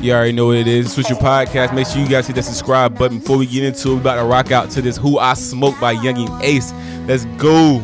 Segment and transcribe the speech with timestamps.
[0.00, 0.96] You already know what it is.
[0.96, 1.74] Swisher podcast.
[1.74, 3.18] Make sure you guys hit that subscribe button.
[3.18, 5.78] Before we get into it, we about to rock out to this Who I Smoke
[5.80, 6.72] by Yungeen Ace.
[7.08, 7.82] Let's go.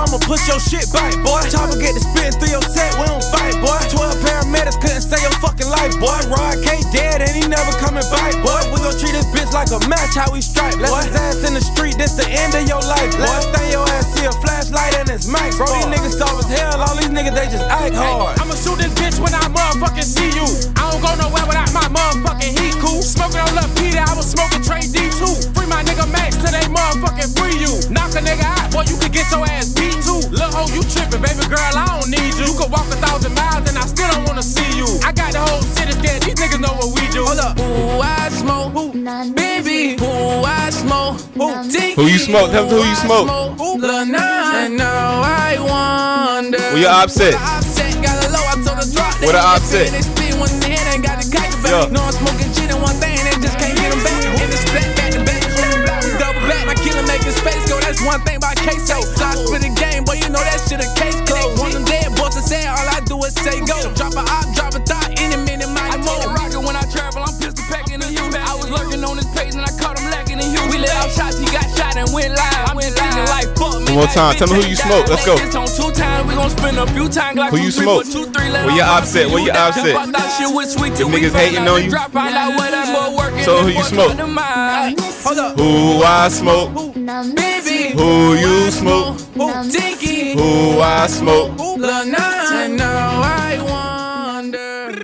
[0.00, 1.44] I'ma push your shit back, boy.
[1.52, 3.76] Chopper get to spitting through your set, we don't fight, boy.
[3.92, 6.16] 12 paramedics couldn't save your fucking life, boy.
[6.32, 8.64] Rod K dead and he never coming back, boy.
[8.72, 10.88] We gon' treat this bitch like a match, how we strike, boy.
[10.88, 13.28] Left his ass in the street, this the end of your life, boy.
[13.28, 15.68] Last thing your ass see a flashlight and it's max, bro.
[15.68, 18.40] These niggas soft as hell, all these niggas, they just act hard.
[18.40, 20.48] I'ma shoot this bitch when I motherfucking see you.
[20.80, 23.04] I don't go nowhere without my motherfucking heat cool.
[23.04, 24.89] Smoking on Lil Peter, I was smoking Trey
[26.80, 27.72] motherfucking free you.
[27.92, 30.20] Knock a nigga out, boy, you can get your ass beat too.
[30.32, 32.48] Lil' hoe, you tripping, baby girl, I don't need you.
[32.48, 34.88] You could walk a thousand miles and I still don't wanna see you.
[35.04, 37.24] I got the whole city scared, these niggas know what we do.
[37.24, 37.58] Hold up.
[37.60, 38.84] Who I smoke, who,
[39.34, 40.10] baby, who
[40.44, 41.52] I smoke, who,
[42.00, 42.50] Who you smoke?
[42.50, 43.28] Tell me who you smoke.
[43.80, 46.58] Lil' Nas, and now I wonder.
[46.72, 47.34] Where your offset?
[47.34, 49.92] Offset a low, I told her drop Where the offset?
[49.92, 51.72] They spin one in the head, ain't got the kite back.
[51.72, 51.92] Yeah.
[51.92, 54.19] No, I'm smoking shit in one thing, they just can't get them back.
[56.90, 57.20] Double back.
[57.20, 58.98] My killer making space go, that's one thing about queso.
[59.18, 61.58] Shots for the game, boy, you know that shit a case closed.
[61.60, 63.78] One of them dead boys that say all I do is say go.
[63.94, 66.14] Drop a op, drop a thought, any minute, mighty mo.
[66.18, 68.40] I rocket when I travel, I'm pistol packing the human.
[68.42, 70.70] I was lurking on his page and I caught him lacking in human.
[70.70, 72.64] We let out shots, he got shot and went live.
[72.70, 73.94] I'm just thinking like, fuck me.
[73.94, 74.34] One more time.
[74.36, 75.06] Tell me who you smoke.
[75.10, 75.34] Let's go.
[75.38, 77.36] Two times, we gon' spend a few times.
[77.38, 78.04] Like Who two, you three, smoke?
[78.06, 79.02] four, two, three, let Where your out.
[79.02, 79.26] offset?
[79.30, 79.94] Where your That offset?
[79.94, 81.90] fucked up shit was sweet till niggas hating on you?
[81.90, 84.14] drop out, like, where that boy working, So who you boy smoke?
[85.24, 85.58] Got the mind.
[85.58, 85.58] Hold up.
[85.58, 86.96] Who I smoke?
[86.96, 89.20] Now Baby, Who you smoke?
[89.20, 91.58] Who Dinky, Who I smoke?
[91.58, 95.02] Lil Nas, and now I wonder.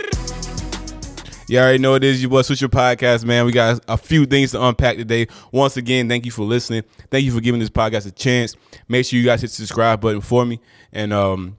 [1.49, 3.47] You already know it is your boy Swisher Podcast, man.
[3.47, 5.29] We got a few things to unpack today.
[5.53, 6.83] Once again, thank you for listening.
[7.11, 8.57] Thank you for giving this podcast a chance.
[8.89, 10.61] Make sure you guys hit the subscribe button for me.
[10.93, 11.59] And um,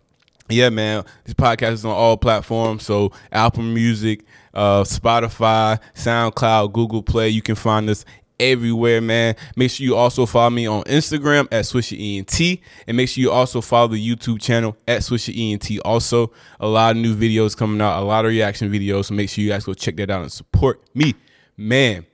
[0.50, 2.84] yeah, man, this podcast is on all platforms.
[2.84, 7.29] So Apple Music, uh, Spotify, SoundCloud, Google Play.
[7.29, 8.03] You can find us
[8.40, 9.36] everywhere, man.
[9.56, 12.62] Make sure you also follow me on Instagram at SwisherENT.
[12.88, 15.80] And make sure you also follow the YouTube channel at SwisherENT.
[15.86, 19.06] Also, a lot of new videos coming out, a lot of reaction videos.
[19.06, 21.16] So make sure you guys go check that out and support me.
[21.56, 22.06] Man,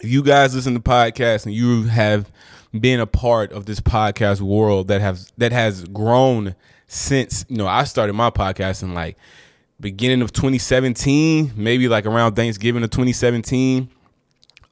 [0.00, 2.30] if you guys listen to podcasts and you have
[2.78, 6.54] been a part of this podcast world that has that has grown
[6.86, 9.16] since you know I started my podcast in like
[9.80, 13.90] beginning of 2017, maybe like around Thanksgiving of 2017.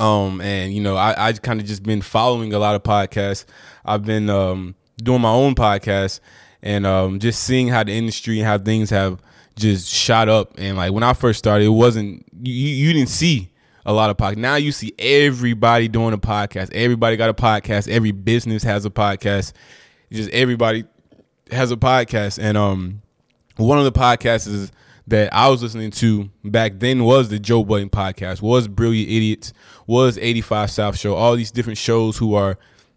[0.01, 3.45] Um, and you know, I I kind of just been following a lot of podcasts.
[3.85, 6.21] I've been um doing my own podcast
[6.63, 9.21] and um just seeing how the industry and how things have
[9.57, 10.55] just shot up.
[10.59, 13.51] And like when I first started, it wasn't you you didn't see
[13.87, 14.39] a lot of podcasts.
[14.39, 16.73] Now you see everybody doing a podcast.
[16.73, 17.89] Everybody got a podcast.
[17.89, 19.53] Every business has a podcast.
[20.11, 20.85] Just everybody
[21.51, 22.39] has a podcast.
[22.43, 23.03] And um
[23.57, 24.73] one of the podcasts is
[25.07, 29.53] that I was listening to back then was the Joe Budden podcast, was Brilliant Idiots,
[29.87, 32.57] was 85 South Show, all these different shows who are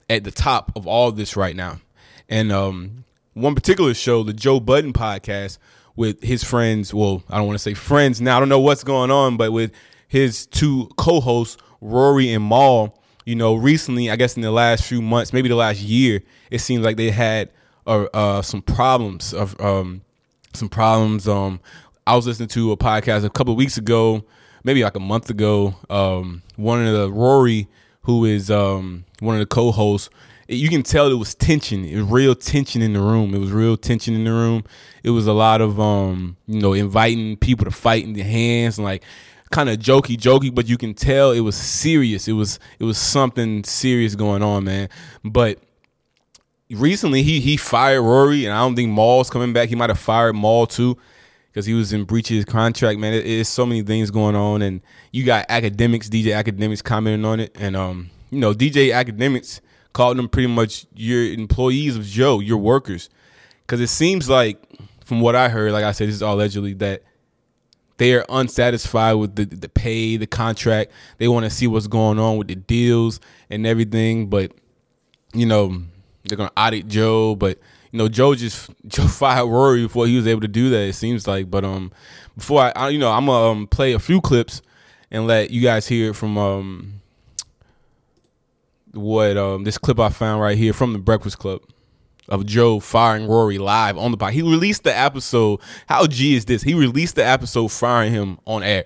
[0.10, 1.80] at the top of all this right now.
[2.30, 3.04] And um,
[3.34, 5.58] one particular show, the Joe Budden podcast,
[5.96, 8.84] with his friends, well, I don't want to say friends now, I don't know what's
[8.84, 9.72] going on, but with
[10.08, 14.86] his two co hosts, Rory and Mal, you know, recently, I guess in the last
[14.86, 17.50] few months, maybe the last year, it seems like they had
[17.86, 20.02] uh, uh, some problems of um,
[20.54, 21.28] some problems.
[21.28, 21.60] Um,
[22.08, 24.24] I was listening to a podcast a couple weeks ago,
[24.64, 25.76] maybe like a month ago.
[25.90, 27.68] Um, one of the Rory,
[28.04, 30.10] who is um, one of the co-hosts,
[30.48, 31.84] you can tell it was tension.
[31.84, 33.36] It was real tension in the room.
[33.36, 34.64] It was real tension in the room.
[35.04, 38.78] It was a lot of um, you know, inviting people to fight in the hands
[38.78, 39.04] and like
[39.52, 42.30] kind of jokey jokey, but you can tell it was serious.
[42.30, 44.88] It was it was something serious going on, man.
[45.26, 45.60] But
[46.70, 49.68] recently he he fired Rory, and I don't think Mal's coming back.
[49.68, 50.98] He might have fired Mal too
[51.58, 53.00] because he was in breach of his contract.
[53.00, 54.80] Man, it, it's so many things going on, and
[55.12, 59.60] you got Akademiks, DJ Akademiks commenting on it, and um, you know, DJ Akademiks
[59.92, 63.10] called them pretty much your employees of Joe, your workers,
[63.66, 64.62] because it seems like
[65.04, 67.02] from what I heard, like I said, this is all allegedly that
[67.98, 70.92] they are unsatisfied with the the pay, the contract.
[71.18, 73.20] They want to see what's going on with the deals
[73.50, 74.52] and everything, but
[75.34, 75.82] you know
[76.26, 77.58] they're gonna audit Joe, but
[77.98, 80.82] know Joe just Joe fired Rory before he was able to do that.
[80.90, 81.92] It seems like, but um,
[82.38, 84.62] before I, I you know I'm gonna um, play a few clips
[85.12, 87.02] and let you guys hear from um
[88.94, 91.62] what um this clip I found right here from the Breakfast Club.
[92.30, 94.34] of Joe firing Rory live on the pod.
[94.34, 95.62] He released the episode.
[95.88, 96.62] How G is this?
[96.64, 98.86] He released the episode firing him on air.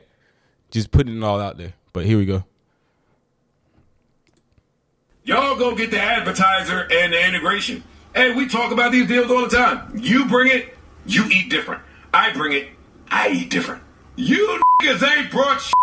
[0.69, 1.73] Just putting it all out there.
[1.91, 2.43] But here we go.
[5.23, 7.83] Y'all go get the advertiser and the integration.
[8.13, 9.97] Hey, we talk about these deals all the time.
[9.97, 11.81] You bring it, you eat different.
[12.13, 12.67] I bring it,
[13.09, 13.83] I eat different.
[14.17, 15.73] You niggas ain't brought shit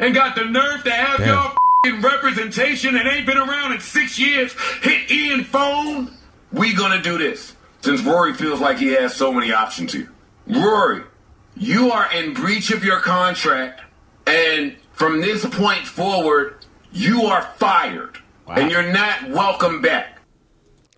[0.00, 1.28] and got the nerve to have Damn.
[1.28, 1.56] y'all
[2.00, 4.54] representation and ain't been around in six years.
[4.82, 6.10] Hit Ian phone.
[6.52, 10.10] We gonna do this since Rory feels like he has so many options here.
[10.48, 11.02] Rory,
[11.56, 13.80] you are in breach of your contract,
[14.26, 18.18] and from this point forward, you are fired,
[18.48, 20.13] and you're not welcome back.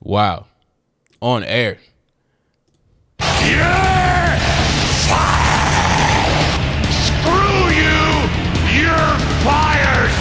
[0.06, 0.46] Wow.
[1.20, 1.78] On air.
[6.88, 7.98] Screw you!
[8.70, 10.14] You're fired!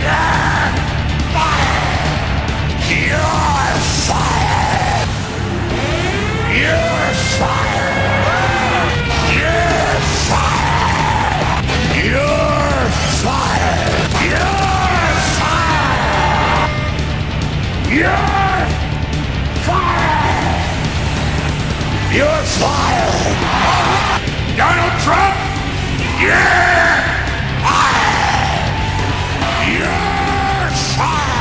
[0.00, 0.72] You're
[1.36, 1.84] fired!
[2.88, 3.76] You're
[4.08, 5.12] fired!
[6.56, 8.08] You're fired!
[9.36, 11.68] You're fired!
[12.00, 12.64] You're fired!
[12.64, 12.88] You're
[13.20, 13.84] fired!
[17.92, 18.33] You're fired!
[22.14, 23.42] You're fired!
[24.56, 25.34] Donald Trump!
[26.22, 26.30] You're
[27.66, 28.70] fired!
[29.66, 31.34] You're fired!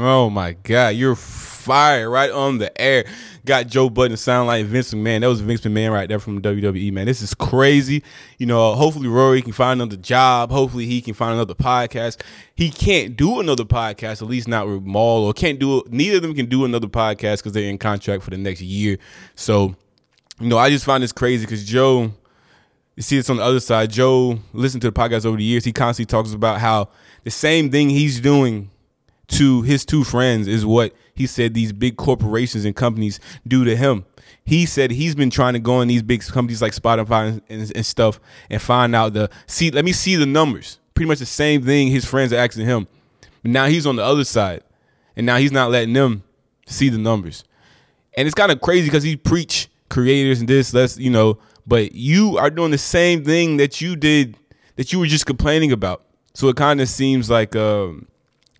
[0.00, 3.04] You're Oh my God, you're fired right on the air.
[3.44, 5.20] Got Joe Budden sound like Vince McMahon.
[5.20, 7.04] That was Vince McMahon right there from WWE, man.
[7.04, 8.02] This is crazy.
[8.38, 10.50] You know, hopefully Rory can find another job.
[10.50, 12.22] Hopefully he can find another podcast.
[12.54, 15.92] He can't do another podcast, at least not with Mal, or can't do it.
[15.92, 18.96] neither of them can do another podcast because they're in contract for the next year.
[19.34, 19.74] So,
[20.40, 22.12] you know, I just find this crazy because Joe
[22.96, 23.90] you see it's on the other side.
[23.90, 25.64] Joe listened to the podcast over the years.
[25.64, 26.88] He constantly talks about how
[27.24, 28.70] the same thing he's doing
[29.28, 33.76] to his two friends is what he said these big corporations and companies do to
[33.76, 34.04] him.
[34.44, 37.72] He said he's been trying to go in these big companies like Spotify and, and,
[37.74, 39.70] and stuff and find out the see.
[39.70, 40.78] Let me see the numbers.
[40.94, 42.86] Pretty much the same thing his friends are asking him.
[43.42, 44.62] But now he's on the other side,
[45.16, 46.22] and now he's not letting them
[46.66, 47.44] see the numbers.
[48.16, 51.92] And it's kind of crazy because he preach creators and this, that's you know, but
[51.92, 54.36] you are doing the same thing that you did
[54.76, 56.04] that you were just complaining about.
[56.34, 58.08] So it kind of seems like um,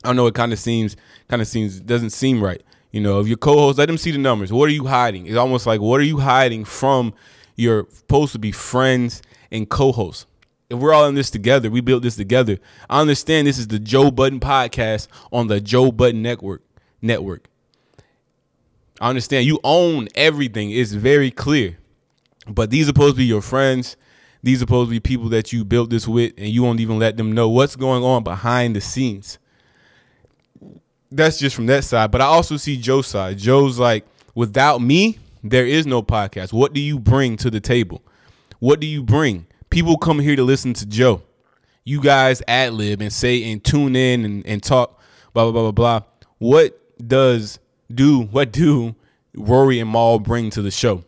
[0.05, 0.27] I know.
[0.27, 0.97] It kind of seems
[1.29, 2.63] kind of seems doesn't seem right.
[2.93, 4.53] You know, if your co-host, let them see the numbers.
[4.53, 5.27] What are you hiding?
[5.27, 7.13] It's almost like what are you hiding from
[7.57, 10.27] your supposed to be friends and co-hosts?
[10.71, 12.59] If we're all in this together, we built this together.
[12.89, 16.63] I understand this is the Joe Budden podcast on the Joe Budden Network.
[17.03, 17.49] Network.
[19.01, 20.71] I understand you own everything.
[20.71, 21.79] It's very clear.
[22.47, 23.97] But these are supposed to be your friends.
[24.43, 26.99] These are supposed to be people that you built this with, and you won't even
[26.99, 29.39] let them know what's going on behind the scenes.
[31.17, 32.11] That's just from that side.
[32.11, 33.39] But I also see Joe's side.
[33.39, 36.53] Joe's like, without me, there is no podcast.
[36.53, 38.03] What do you bring to the table?
[38.59, 39.47] What do you bring?
[39.71, 41.23] People come here to listen to Joe.
[41.85, 45.01] You guys ad lib and say and tune in and, and talk,
[45.33, 46.09] blah, blah, blah, blah, blah.
[46.39, 47.59] What does
[47.93, 48.95] do, what do
[49.37, 51.05] Rory and Mal bring to the show?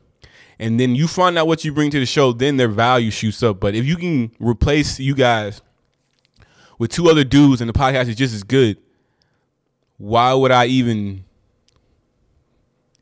[0.59, 3.43] and then you find out what you bring to the show, then their value shoots
[3.43, 3.61] up.
[3.61, 5.61] But if you can replace you guys
[6.79, 8.79] with two other dudes and the podcast is just as good,
[9.99, 11.25] why would I even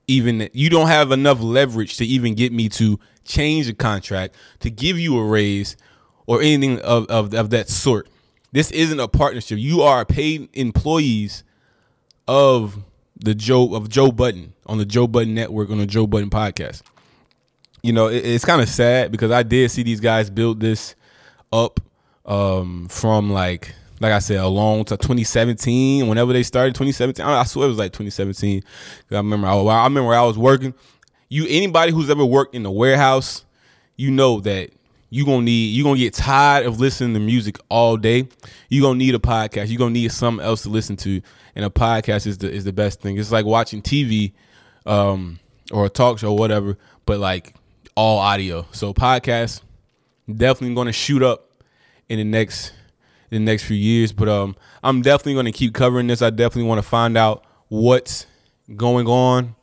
[0.07, 4.71] even you don't have enough leverage to even get me to change the contract, to
[4.71, 5.77] give you a raise
[6.27, 8.09] or anything of, of, of that sort.
[8.53, 9.59] This isn't a partnership.
[9.59, 11.43] You are paid employees
[12.29, 12.85] of
[13.17, 16.83] the Joe of Joe Budden on the Joe Budden Network on the Joe Budden podcast
[17.85, 20.95] you know, it, it's kind of sad because I did see these guys build this
[21.53, 21.81] up
[22.25, 26.07] um, from like, like I said, a long to 2017.
[26.09, 27.25] Whenever they started, 2017.
[27.25, 28.63] I, I swear it was like 2017.
[29.11, 30.75] I remember, I, I remember I was working.
[31.29, 33.45] You, anybody who's ever worked in the warehouse,
[33.97, 34.71] you know that
[35.11, 38.27] you gonna need, you gonna get tired of listening to music all day.
[38.69, 39.69] You gonna need a podcast.
[39.69, 41.21] You gonna need something else to listen to,
[41.55, 43.17] and a podcast is the is the best thing.
[43.17, 44.33] It's like watching TV,
[44.87, 45.39] um,
[45.71, 47.55] or a talk show, or whatever, but like
[47.95, 48.67] all audio.
[48.73, 49.63] So podcast
[50.27, 51.51] definitely to shoot up
[52.09, 52.73] in the next
[53.31, 54.13] in the next few years.
[54.13, 56.23] But um, I'm definitely going to keep covering this.
[56.23, 58.27] I definitely want to find out what's
[58.77, 59.57] going on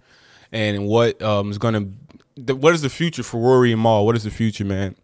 [0.52, 4.06] and what um is going to what is the future for Rory and Mal.
[4.06, 4.96] What is the future, man?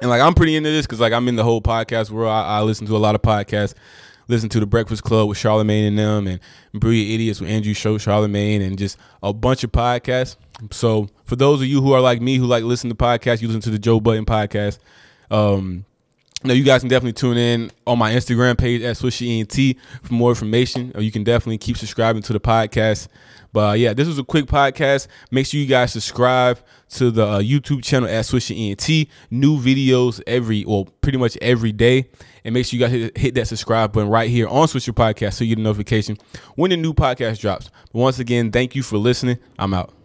[0.00, 2.30] And like I'm pretty into this because like I'm in the whole podcast world.
[2.30, 3.74] I, I listen to a lot of podcasts.
[4.26, 6.40] Listen to the Breakfast Club with Charlemagne and them, and
[6.72, 10.36] Brilliant Idiots with Andrew Schulz, Charlemagne, and just a bunch of podcasts.
[10.70, 13.48] So for those of you who are like me, who like listen to podcasts, you
[13.48, 14.78] listen to the Joe Budden podcast.
[15.30, 15.84] Um,
[16.46, 20.12] Now you guys can definitely tune in on my Instagram page at Swisher ENT for
[20.12, 20.92] more information.
[20.94, 23.08] Or you can definitely keep subscribing to the podcast.
[23.54, 25.06] But uh, yeah, this was a quick podcast.
[25.30, 26.58] Make sure you guys subscribe
[26.90, 29.08] to the uh, YouTube channel at Swisher ENT.
[29.30, 32.10] New videos every, well, pretty much every day.
[32.44, 35.34] And make sure you guys hit, hit that subscribe button right here on Swisher Podcast
[35.34, 36.18] so you get a notification
[36.56, 37.70] when the new podcast drops.
[37.90, 39.38] But once again, thank you for listening.
[39.58, 40.03] I'm out.